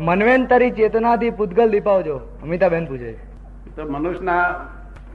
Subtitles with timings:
[0.00, 2.16] મનવેંતરી ચેતનાથી પૂતગલ દીપાવજો.
[2.42, 3.12] અમિતાબેન પૂછે
[3.76, 4.44] તો મનુષ્યના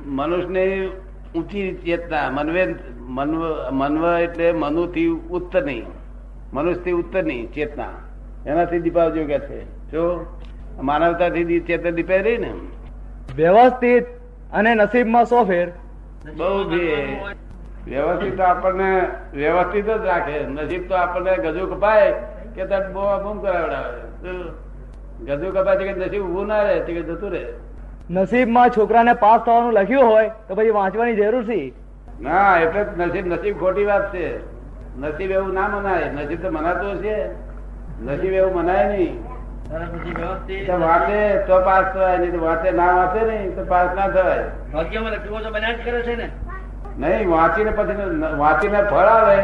[0.06, 0.88] મનુષ્યની
[1.36, 2.64] ઊંચી ચેતના મનવે
[3.18, 5.84] મનવ મનવ એટલે મનુથી ઉત્તરની
[6.54, 7.94] મનુષ્યથી ઉત્તરની ચેતના.
[8.46, 9.60] એનાથી દીપાવજો કે છે.
[9.92, 10.04] જો
[10.82, 12.52] માનવતાથી ચેતન દીપાઈ રહી ને?
[13.36, 14.06] વ્યવસ્થિત
[14.54, 15.68] અને નસીબમાં સો ફેર.
[16.38, 16.50] બહુ
[17.88, 18.92] વ્યવસ્થિત આપણને
[19.34, 20.38] વ્યવસ્થિત જ રાખે.
[20.48, 22.12] નસીબ તો આપણને ગજુ કપાય
[22.56, 24.63] કે તને બહુ બૂમ કરાવડાવે?
[25.28, 27.44] ગજુ કપાય છે કે નસીબ ઉભું ના રહે તે કે જતું રહે.
[28.12, 31.60] નસીબમાં છોકરાને પાસ થવાનું લખ્યું હોય તો પછી વાંચવાની જરૂર છે
[32.22, 34.28] ના એટલે નસીબ નસીબ ખોટી વાત છે.
[35.00, 36.12] નસીબ એવું ના મનાય.
[36.16, 37.18] નસીબ તો મનાતું છે.
[38.06, 39.16] નસીબ એવું મનાય નહીં.
[40.80, 45.44] વાંચે તો પાસ થવાય નહીં વાંચે ના વાંચે નહીં તો પાસ ના થવાય ભાગ્યમાં લખ્યું
[45.44, 46.28] તો જ કરે છે ને.
[47.00, 47.96] નહીં વાંચીને પછી
[48.38, 49.38] વાંચીને ફળ આવે.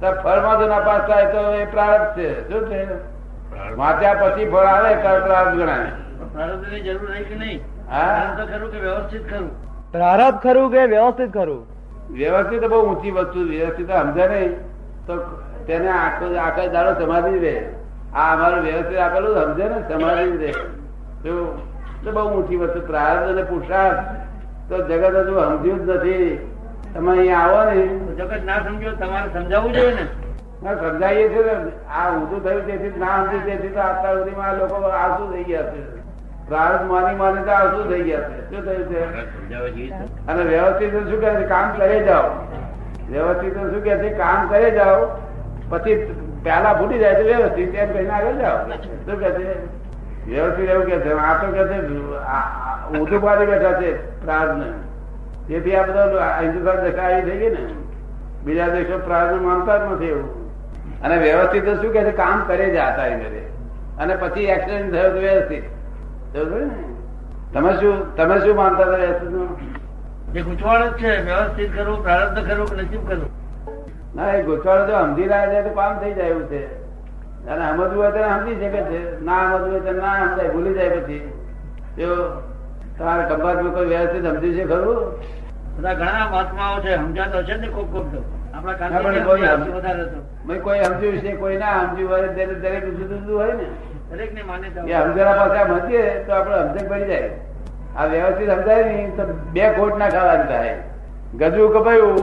[0.00, 2.28] તો ફળમાં જો ના પાસ થાય તો એ પ્રારંભ છે.
[2.48, 3.13] શું છે?
[3.52, 5.92] વાંચ્યા પછી ફળ આવે તો પ્રારબ્ધ ગણાય
[6.34, 7.60] પ્રારબ્ધની જરૂર રહી કે નહીં?
[7.90, 8.34] હા.
[8.38, 9.50] તો ખરું કે વ્યવસ્થિત ખરું?
[9.92, 11.66] પ્રારબ્ધ ખરું કે વ્યવસ્થિત ખરું?
[12.10, 14.52] વ્યવસ્થિત બહુ ઊંચી વસ્તુ વ્યવસ્થિત સમજે નહીં.
[15.06, 15.16] તો
[15.66, 17.68] તેને આખો આખો દાડો સમાધિ રહે.
[18.14, 19.78] આ અમારું વ્યવસ્થિત આપેલું સમજે ને?
[19.88, 20.52] સમાધિ રહે.
[22.04, 22.80] તો બહુ ઊંચી વસ્તુ.
[22.86, 24.02] પ્રારબ્ધ અને પુરુષાર્થ
[24.68, 26.38] તો જગત હજુ સમજ્યું જ નથી.
[26.94, 27.86] તમે અહીંયા આવો ને.
[28.14, 30.23] જગત ના સમજો તમારે સમજાવવું જોઈએ ને?
[30.64, 31.70] ના સમજાવીએ છે ને.
[31.88, 35.62] આ ઊંધું થયું તેથી ના સમજ્યું તેથી તો અત્યાર સુધીમાં આ લોકો આસુ થઈ ગયા
[35.62, 35.96] છે.
[36.48, 38.50] પ્રારબ્ધ માની માની તો આસુ થઈ ગયા છે.
[38.50, 40.26] શું થયું છે.
[40.26, 41.46] અને વ્યવસ્થિત શું કહે છે?
[41.46, 42.28] કામ કરે જાઓ.
[43.10, 44.08] વ્યવસ્થિત શું કહે છે?
[44.08, 45.06] કામ કરે જાઓ.
[45.68, 45.94] પછી
[46.42, 47.74] પેલા ફૂટી જાય તો વ્યવસ્થિત.
[47.74, 48.70] એમ કહીને આગળ જાઓ.
[48.78, 49.66] શું કહે છે?
[50.26, 51.12] વ્યવસ્થિત એવું કે છે.
[51.12, 51.88] આ તો કે છે
[52.98, 54.72] ઊંધું પાડી બેઠા છે પ્રાર્થને
[55.48, 57.74] તેથી આ બધા હિન્દુસ્તાન દેખાય થઈ ગઈ ને.
[58.44, 60.43] બીજા દેશો પ્રાર્થને માનતા જ નથી એવું.
[61.04, 62.10] અને વ્યવસ્થિત શું કે છે?
[62.10, 63.42] કામ કરે જ હતા એ ઘરે
[63.98, 65.64] અને પછી એક્સિડન્ટ થયો તો વ્યવસ્થિત.
[66.32, 66.68] સમજો?
[67.52, 69.74] તમે શું તમે શું માનતા હતા વ્યવસ્થિતમાં
[70.32, 71.24] જે ગૂંચવાડ જ છે.
[71.24, 73.44] વ્યવસ્થિત કરવું પ્રારબ્ધ કરવું કે નસીબ કરવું?
[74.16, 76.84] ના એ ગોચવાડો જો સમજી રહ્યા છે તો કામ થઈ જાય એવું છે.
[77.46, 79.24] અને સમજવું હોય તો સમજી શકે છે.
[79.24, 81.32] ના સમજવું હોય તો ના સમજાય ભૂલી જાય પછી.
[81.98, 82.14] જો
[82.98, 85.12] તમારા કંપાસમાં કોઈ વ્યવસ્થિત સમજ્યું છે ખરું?
[85.76, 88.43] બધા ઘણા મહાત્માઓ છે સમજાતો છે ને કોક કોક તો.
[88.62, 93.08] કોઈ સૌથી વધારે તો ભાઈ કોઈ સમજ્યું છે કોઈ ના સમજ્યું હોય દરેક દરેક જુદું
[93.10, 93.66] જુદું હોય ને?
[94.10, 97.30] દરેકની માન્યતા સમજણા પાસે આ સમજીએ તો આપણે સમજણ પડી જાય.
[97.98, 99.22] આ વ્યવસ્થિત સમજાય નહીં તો
[99.54, 100.76] બે ખોટ ના ખાવાની થાય.
[101.40, 102.20] ગજુ કપાયું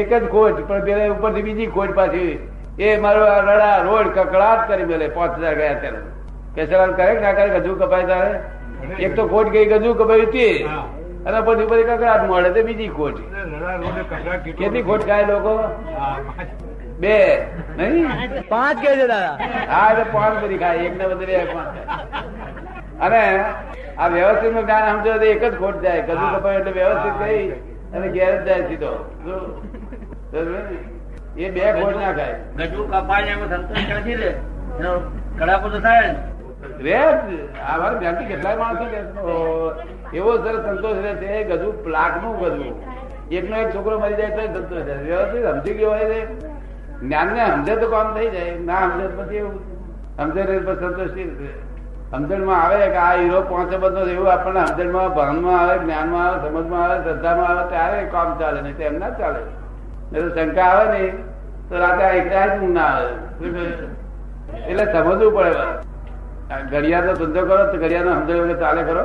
[0.00, 2.34] એક જ ખોટ પણ પેલા ઉપરથી બીજી ખોટ પાછી.
[2.78, 6.00] એ મારો રડા રોડ કકડાટ કરી મેલે પાંચ હજાર ગયા ત્યારે.
[6.54, 8.32] પેસરાલ કરે ના કરે ગજુ કપાય તારે?
[8.98, 10.48] એક તો ખોટ ગઈ ગજુ કપાયું તે.
[11.26, 13.16] અને પછી પછી કકડાટ મળે તો બીજી ખોટ.
[14.58, 15.54] કેટલી ખોટ ખાય લોકો?
[17.02, 17.16] બે.
[17.78, 18.06] નહીં?
[18.50, 19.34] પાંચ કે છે દાદા.
[19.72, 20.80] હા એટલે પાંચ બધી ખાય.
[20.90, 21.34] એક ને બદલે
[23.06, 23.22] અને
[23.98, 26.02] આ વ્યવસ્થિતનું જ્ઞાન સમજો તો એક જ ખોટ જાય.
[26.08, 27.44] કદું કપાય એટલે વ્યવસ્થિત કહી
[27.94, 28.92] અને ઘેર જ જાય સીધો?
[31.36, 32.36] એ બે ખોટ ના ખાય.
[32.70, 34.30] ગજુ કપાય એમાં સંતોષ નથી રે
[34.78, 34.92] એનો
[35.38, 36.20] કડાકો તો થાય ને.
[36.86, 37.28] રે જ.
[37.60, 38.84] આ મારા જ્ઞાનથી કેટલાય માણસો
[40.18, 42.68] એવો સરસ સંતોષ રહે છે ગજુ લાખનું ગજુ
[43.38, 44.94] એકનો એક છોકરો મરી જાય તો સંતોષ રહે.
[45.06, 46.20] વ્યવસ્થિત સમજી ગયો હોય
[47.02, 48.58] જ્ઞાન ને સમજે તો કામ થઈ જાય.
[48.68, 49.56] ના સમજે પછી એવું.
[50.18, 51.14] સમજે નહીં સંતોષ?
[52.10, 56.82] સમજણમાં આવે કે આ હીરો પહોંચે બધો એવું આપણને સમજણમાં ભાનમાં આવે, જ્ઞાનમાં આવે, સમજમાં
[56.82, 59.40] આવે, શ્રદ્ધામાં આવે, ત્યારે કામ ચાલે નહીં એમ ના ચાલે.
[60.12, 61.02] તો શંકા આવે ને
[61.68, 63.10] તો રાતે એકલા જ ના આવે.
[64.70, 65.52] એટલે સમજવું પડે
[66.50, 69.04] ઘડિયાળનો ધંધો કરો તો ઘડિયાળનો સમજણ વગર ચાલે કરો?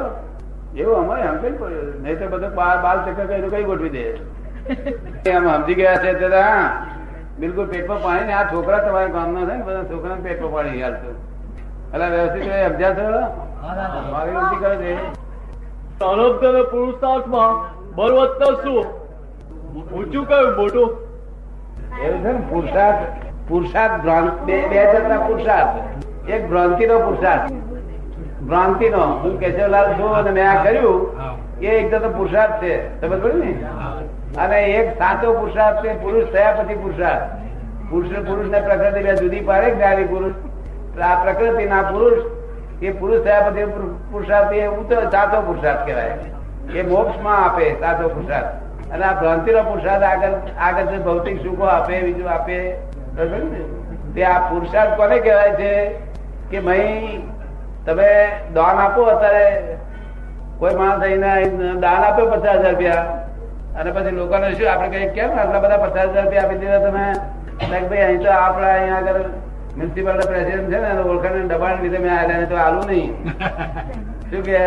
[0.75, 4.03] એવું અમારે સમજણ પડ્યું નહીં તો બધું બાર બાર ચક્કર કઈ કઈ ગોઠવી દે?
[5.33, 6.65] આમ સમજી ગયા છે તો હા.
[7.39, 11.15] બિલકુલ પેટમાં પાણી ને આ છોકરા તમારા ગામના છે ને બધા છોકરા પેટમાં પાણી હાલતું.
[11.93, 13.05] એટલે વ્યવસ્થિત સમજ્યા છો?
[14.11, 14.91] મારી નથી કરે છે.
[15.99, 17.53] પ્રારબ્ધ અને પુરુષાર્થમાં
[17.95, 18.77] બળવત્તર શું
[19.93, 20.89] ઊંચું કયું મોટું?
[22.05, 23.03] એવું છે ને પુરુષાર્થ
[23.49, 25.75] પુરુષાર્થ ભ્રાંત બે બે જાતના પુરુષાર્થ.
[26.31, 27.51] એક ભ્રાંતિ નો પુરુષાર્થ.
[28.47, 31.15] ભ્રાંતિ નો હું કેશવલાલ છું અને મેં આ કર્યું.
[31.61, 33.01] એ એકદમ પુરુષાર્થ છે.
[33.01, 33.53] તમે કહ્યું ને?
[34.41, 37.23] અને એક સાચો પુરુષાર્થ છે પુરુષ થયા પછી પુરુષાર્થ.
[37.89, 40.33] પુરુષ પુરુષ ને પ્રકૃતિ બે જુદી પાડે જ્ઞાની પુરુષ?
[41.01, 42.19] આ પ્રકૃતિ ના પુરુષ
[42.83, 43.65] એ પુરુષ થયા પછી
[44.11, 46.17] પુરુષાર્થ એ ઉત્તર સાચો પુરુષાર્થ કહેવાય.
[46.75, 48.91] એ મોક્ષમાં આપે સાચો પુરુષાર્થ.
[48.93, 52.77] અને આ ભ્રાંતિ નો પુરુષાર્થ આગળ આગળ જે ભૌતિક સુખો આપે બીજું આપે.
[53.13, 53.59] ને?
[54.15, 56.10] તે આ પુરુષાર્થ કોને કહેવાય છે?
[56.51, 57.21] કે ભાઈ
[57.85, 58.09] તમે
[58.55, 59.45] દાન આપો અત્યારે.
[60.59, 63.05] કોઈ માણસ આઈને દાન આપ્યો પચાસ હજાર રૂપિયા.
[63.79, 67.05] અને પછી લોકોને શું આપણે કઈ કેમ આટલા બધા પચાસ હજાર રૂપિયા આપી દીધા તમે?
[67.69, 69.23] ભાઈ અહીં તો આપણા અહીંયા આગળ
[69.77, 73.13] મ્યુનિસિપાલ પ્રેસિડેન્ટ છે ને એનો ઓળખાણ દબાણ લીધે મેં આવ્યા તો આલું નહીં.
[74.29, 74.61] શું કે?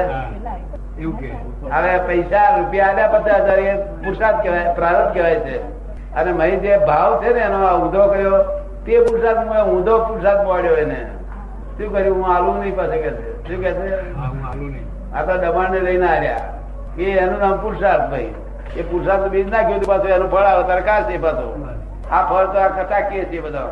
[0.98, 1.30] એવું કે.
[1.75, 5.56] હવે પૈસા રૂપિયા આવ્યા પચાસ હજાર એ પુરસાદ કહેવાય પ્રારંભ કહેવાય છે.
[6.20, 8.38] અને મહી જે ભાવ છે ને એનો આ ઊંધો કર્યો
[8.87, 11.00] તે પુરસાદમાં ઊંધો પુરસાદ મળ્યો એને.
[11.79, 13.25] શું કર્યું હું આલુ નહીં પાસે કે છે.
[13.47, 13.87] શું કે છે?
[14.17, 14.87] હા હું આલું નહીં.
[15.15, 16.44] આ તો દબાણ ને લઈને આવ્યા
[16.99, 18.32] એ એનું નામ પુરુષાર્થ ભાઈ.
[18.76, 21.67] એ પુરુષાર્થ બીજ નાખ્યું હતું પાછું એનું ફળ આવે તરકાશ છે પાછું.
[22.11, 23.69] આ ફળ તો આ તાકીએ છીએ બધા.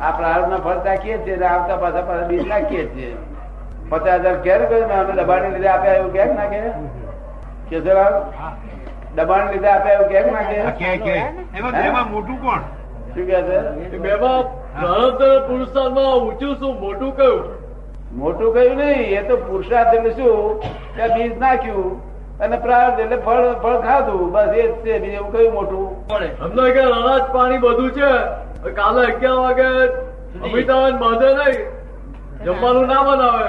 [0.00, 3.14] આ પ્રારંભ ના ફળ તાકીએ છીએ ને આવતા પાછા પાછા બીજ નાખીએ છીએ.
[3.90, 6.60] પચાસ હજાર ક્યારે કહ્યું મેં અમે દબાણ લીધે આપ્યા એવું કેમ ના કે
[7.68, 8.14] કેશવરાવ
[9.16, 11.04] દબાણ લીધે આપ્યા એવું કેમ ના આ કે કે.
[11.04, 11.14] કે
[11.58, 12.62] એમાં બેમાં મોટું કોણ?
[13.14, 13.38] શું કે
[13.90, 14.44] છે બેમાં
[14.78, 17.42] પ્રારબ્ધ પુરુષાર્થમાં ઊંચું શું મોટું કયું?
[18.14, 20.60] મોટું કયું નહીં એ તો પુરુષાર્થ એટલે શું?
[20.96, 21.92] કે બીજ નાખ્યું
[22.40, 25.86] અને પ્રાર્થ એટલે ફળ ફળ ખાધું બસ એ જ છે બીજું એવું કયું મોટું?
[26.40, 28.10] અમને કે અનાજ પાણી બધું છે
[28.72, 29.68] કાલે અગિયાર વાગે
[30.42, 31.58] અમિતાભ બાંધે નહીં
[32.44, 33.48] જમવાનું ના બનાવે.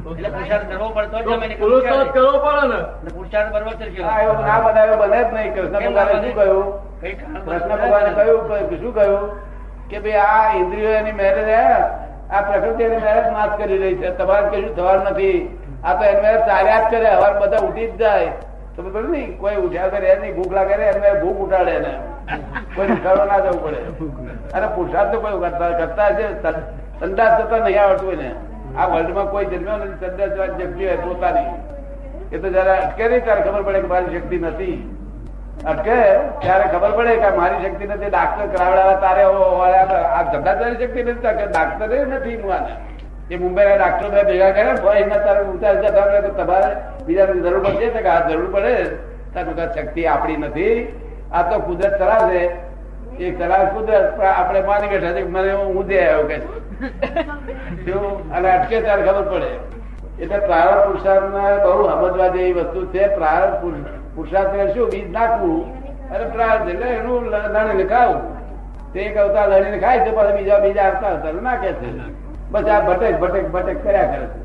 [0.00, 2.80] એટલે પુરુષાર્થ કરવો પડતો જ તો જમે ને પુરુષાર્થ કરવો પડે ને.
[2.80, 4.18] એટલે પુરુષાર્થ બરોબર જ આ
[4.48, 6.66] ના બનાવ્યો બને જ નહીં કૃષ્ણ ભગવાને શું કહ્યું?
[7.46, 8.40] કૃષ્ણ ભગવાને કહ્યું
[8.82, 9.24] શું કહ્યું?
[9.90, 11.50] કે ભાઈ આ ઇન્દ્રિયો એની મેરેજ
[12.34, 14.08] આ પ્રકૃતિ એની મેરેજ નાશ કરી રહી છે.
[14.18, 15.40] તમારે કશું થવાનું નથી.
[15.84, 17.10] આ તો એની ચાલ્યા જ કરે.
[17.20, 18.32] હવે બધા ઉઠી જ જાય.
[18.74, 20.34] તો બધું નહીં કોઈ ઉઠ્યા કરે નહીં.
[20.36, 21.92] ભૂખ લાગે એને ભૂખ ઉઠાડે ને
[22.76, 23.80] કોઈ ઉઠાડો ના જવું પડે.
[24.54, 26.26] અને પુરુષાર્થ તો કોઈ કરતા કરતા છે
[27.00, 28.30] સંદાસ થતા નહીં આવડતું એને.
[28.78, 31.50] આ વર્લ્ડમાં કોઈ જન્મ્યો નથી સંદાસ જવાની શક્તિ હોય પોતાની
[32.32, 34.78] એ તો જયારે અટકે નહીં, ત્યારે ખબર પડે કે મારી શક્તિ નથી.
[35.70, 35.96] અટકે,
[36.42, 39.22] ત્યારે ખબર પડે કે મારી શક્તિ નથી ડાક્ટર કરાવડાવે તારે
[40.18, 41.18] આ તારી શક્તિ નથી
[41.50, 42.72] ડાક્ટર નથી મુઆને
[43.30, 46.70] એ મુંબઈના ડાક્ટર બે ભેગા કરે ભાઈ એમના તારે ઉતાર હોય તો તમારે
[47.06, 48.74] બીજાની જરૂર પડશે કે આ જરૂર પડે.
[49.34, 50.76] તારું શક્તિ આપણી નથી.
[51.32, 52.42] આ તો કુદરત ચલાવશે
[53.20, 56.36] એ ચલાવે કુદરત, પણ આપણે માની બેઠા છે મને હું દે આવ્યો કે
[58.34, 59.50] અને અટકે ત્યારે ખબર પડે.
[60.22, 61.26] એટલે પ્રારંભ પુરુષાર્થ
[61.64, 63.02] બહુ સમજવા જેવી વસ્તુ છે.
[63.16, 63.56] પ્રારંભ
[64.14, 64.86] પુરુષાર્થ શું?
[64.88, 65.58] બીજ નાખવું.
[66.10, 68.20] અને પ્રારંભ એટલે એનું લણીને ખાવું
[68.92, 71.90] તે એક અવતાર લણીને ખાય છે, પછી બીજા બીજા આવતા અવતાર નાખે છે.
[72.50, 74.40] બસ આ ભટેક ભટેક ભટેક કર્યા કરે છે.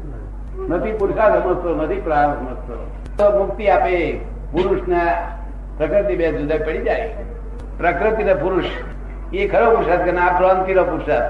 [0.70, 2.76] નથી પુરુષાર્થ સમજતો નથી પ્રારંભ સમજતો
[3.18, 3.96] તો મુક્તિ આપે.
[4.52, 5.02] પુરુષ ને
[5.78, 7.10] પ્રકૃતિ બે જુદા પડી જાય.
[7.80, 8.70] પ્રકૃતિ ને પુરુષ.
[9.34, 11.30] એ ખરો પુરુષાર્થ કે ના ભ્રાંતિ નો પુરુષાર્થ.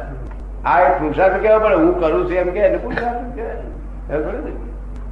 [0.65, 3.19] આ એક પુરુષાર્થ કેવો પડે હું કરું છું એમ કે પુરુષાર્થ?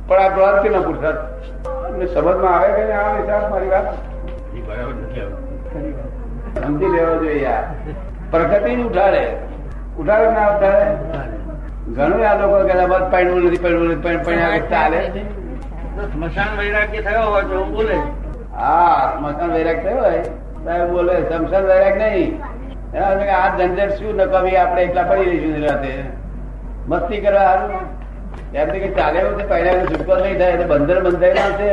[0.07, 1.21] પણ આ ભ્રાંતિ નો પુરુષાર્થ
[2.13, 3.87] સમજમાં આવે કે આ હિસાબ મારી વાત.
[6.63, 7.65] સમજી લેવો જોઈએ યાર
[8.31, 9.23] પ્રકૃતિ જ ઉઠાડે
[9.99, 10.85] ઉઠાડે ના ઉઠાડે?
[11.95, 14.99] ઘણું આ લોકો કે બસ પડવું નથી પડવું નથી પણ ચાલે.
[16.11, 17.97] સ્મશાન વૈરાગ્ય થયો હોય તો બોલે.
[18.59, 20.23] હા સ્મશાન વૈરાગ થયો હોય.
[20.65, 22.31] સાહેબ બોલે સ્મશાન વૈરાગ નહીં.
[22.95, 24.13] આ ઝંઝટ શું?
[24.17, 25.93] નકામી આપણે એકલા પડી રહીશું રાતે
[26.89, 27.71] મસ્તી કરવા સારું
[28.61, 31.71] એમ કે ચાલે એવું છે પહેલા છૂટકો નહીં થાય, એટલે બંધન બંધાયેલા છે.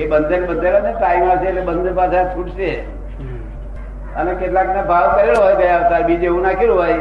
[0.00, 2.70] એ બંધન બંધાયેલા ને ટાઈમ આવશે એટલે બંધન પાછા છૂટશે.
[4.18, 6.98] અને કેટલાક ને ભાવ કરેલો હોય ગયા અવતાર, બીજે એવું નાખેલું હોય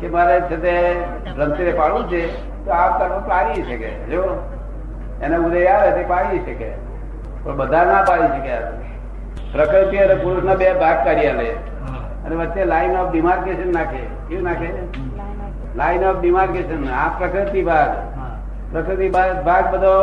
[0.00, 0.74] કે મારે છે તે
[1.38, 2.22] રમતીને પાડવું છે,
[2.64, 4.22] તો આ અવતારમાં પાડી શકે, જો.
[5.24, 6.68] એને ઉદય આવે તે પાડી શકે.
[7.44, 8.54] પણ બધા ના પાડી શકે
[9.54, 11.48] પ્રકૃતિ અને પુરુષના બે ભાગ કાઢી લે
[12.24, 14.02] અને વચ્ચે લાઈન ઓફ ડિમાર્કેશન નાખે.
[14.28, 14.70] કેવું નાખે?
[15.80, 17.90] લાઈન ઓફ ડિમાર્કેશન આ પ્રકૃતિ ભાગ.
[18.72, 19.08] પ્રકૃતિ
[19.48, 19.94] ભાગ બધો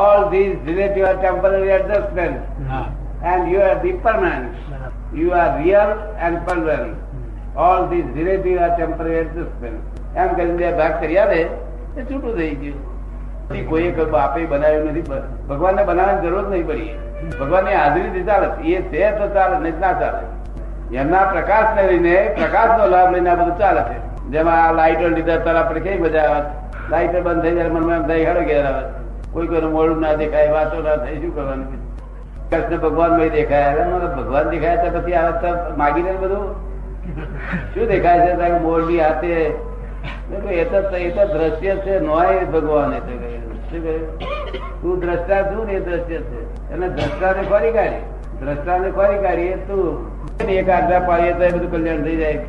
[0.00, 2.38] all this relative are temporary adjustment
[3.32, 5.90] and you are the permanent you are real
[6.28, 9.26] and permanent all this relative are temporary
[10.14, 11.46] એમ કરીને બે ભાગ કરી આવે એ
[12.10, 12.80] છૂટું થઈ ગયું.
[13.60, 15.00] કોઈ આપે બનાવ્યું નથી.
[15.48, 16.94] ભગવાનને બનાવવાની જરૂર નહીં પડી.
[17.40, 20.96] ભગવાનની હાજરીથી ચાલે એ છે તો ચાલે નહીં ના ચાલે.
[20.96, 24.28] એમના પ્રકાશ ને લઈને પ્રકાશ નો લાભ લઈને આ બધું ચાલે છે.
[24.30, 24.72] જેમાં આ
[25.08, 26.42] લીધા ત્યારે આપણે કઈ મજા આવે?
[26.90, 28.88] લાઈટો બંધ થઈ જાય, મનમાં એમ થાય, હેડો ઘેર આવે.
[29.32, 31.82] કોઈ કોઈનું મોડું ના દેખાય, વાતો ના થાય, શું કરવાનું
[32.50, 33.74] કૃષ્ણ ભગવાનમાં દેખાય
[34.16, 36.72] ભગવાન દેખાય તો પછી આવે માગીને બધું?
[37.74, 38.36] શું દેખાય છે?
[38.36, 39.50] તારે મોરબી હાથે
[40.32, 42.92] દ્રશ્ય છે, નોય ભગવાન.
[44.82, 46.40] તું દ્રષ્ટા છું ને એ દ્રશ્ય છે.
[46.72, 48.04] એને દ્રષ્ટા ને ખોરી કાઢી.
[48.40, 49.86] દ્રષ્ટા ને ખોરી કાઢી તું
[50.48, 52.40] એક આજ્ઞા પાડીએ તો બધું કલ્યાણ થઈ જાય.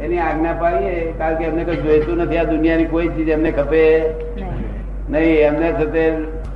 [0.00, 3.82] એની આજ્ઞા પાડીએ, કારણ કે એમને કઈ જોઈતું નથી, આ દુનિયાની કોઈ ચીજ એમને ખપે
[5.10, 5.38] નહીં.
[5.48, 6.04] એમને થતે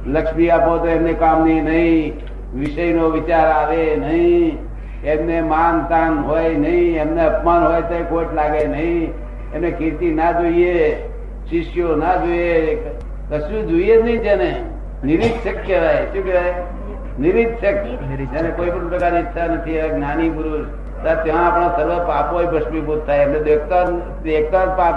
[0.06, 2.12] લક્ષ્મી આપો તો એમને કામની નહીં,
[2.54, 4.58] વિષયનો વિચાર આવે નહીં.
[5.04, 9.08] એમને માન તાન હોય નહીં, એમને અપમાન હોય તો ખોટ લાગે નહીં.
[9.54, 10.96] એમને કીર્તિ ના જોઈએ
[11.50, 12.74] શિષ્યો ના જોઈએ
[13.30, 14.50] કશું જોઈએ જ નહીં તેને.
[15.04, 16.04] નિરીક્ષક કહેવાય.
[16.04, 16.54] શું કહેવાય?
[17.20, 17.76] નિરીક્ષક.
[18.34, 19.80] જેને કોઈ પણ પ્રકારની ઈચ્છા નથી.
[19.88, 20.66] જ્ઞાની પુરુષ.
[21.24, 23.18] ત્યાં આપણા સર્વ પાપો ભસ્મીભૂત થાય.
[23.18, 23.84] એટલે દેખતા
[24.22, 24.94] દેખતા જ પાપ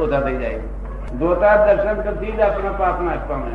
[0.00, 0.58] ઓછા થઈ જાય.
[1.20, 3.52] જોતા દર્શન કરતી જ આપણા પાપ નાશ પામે?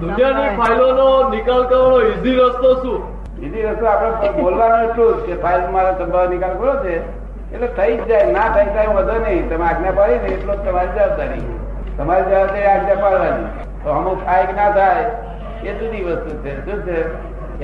[0.00, 3.00] દુનિયાની ફાઇલોનો નિકાલ કરવાનો ઈઝી રસ્તો શું?
[3.44, 7.21] ઈઝી રસ્તો આપણે બોલવાનો એટલું કે ફાઇલ મારા સંભાવ નિકાલ કરો છે.
[7.54, 9.48] એટલે થઈ જ જાય ના થઈ જાય વધો નહીં.
[9.48, 11.44] તમે આજ્ઞા પાડી ને એટલો તમારી જવાબદારી
[11.98, 13.46] તમારી જવાબદારી આજ્ઞા પાડવાની.
[13.84, 15.04] તો અમુક થાય કે ના થાય
[15.64, 16.52] એ જુદી વસ્તુ છે.
[16.64, 16.98] શું છે?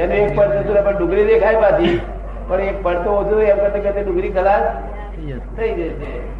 [0.00, 2.00] એને એક પડતો જતું પણ ડુંગળી દેખાય પાછી.
[2.48, 4.62] પણ એક પડતો ઓછો ઓછું એમ કરતા કરતા ડુંગળી ખલાસ
[5.56, 6.37] થઈ જશે.